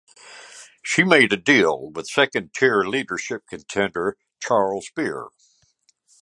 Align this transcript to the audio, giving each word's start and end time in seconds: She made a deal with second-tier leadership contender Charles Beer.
She 0.81 1.03
made 1.03 1.31
a 1.31 1.37
deal 1.37 1.91
with 1.91 2.07
second-tier 2.07 2.85
leadership 2.85 3.43
contender 3.47 4.17
Charles 4.41 4.89
Beer. 4.95 5.27